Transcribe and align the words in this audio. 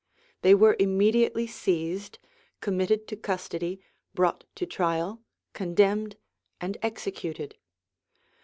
They 0.41 0.55
were 0.55 0.75
immediately 0.79 1.45
seized, 1.45 2.17
committed 2.59 3.07
to 3.09 3.15
custody, 3.15 3.81
brought 4.15 4.45
to 4.55 4.65
trial, 4.65 5.21
condemned 5.53 6.15
and 6.59 6.75
executed. 6.81 7.55